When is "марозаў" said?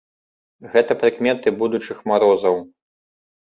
2.13-2.59